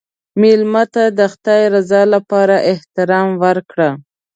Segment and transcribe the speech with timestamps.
[0.41, 3.89] مېلمه ته د خدای رضا لپاره احترام ورکړه.